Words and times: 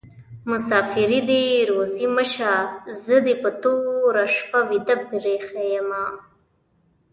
مسافري 0.51 1.19
دي 1.29 1.43
روزي 1.69 2.05
مشه: 2.15 2.55
زه 3.01 3.15
دي 3.25 3.35
په 3.41 3.49
توره 3.61 4.25
شپه 4.37 4.59
ويده 4.69 4.95
پریښي 5.09 5.63
يمه 5.75 6.03